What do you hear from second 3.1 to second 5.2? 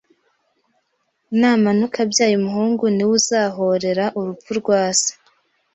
uzahorera urupfu rwase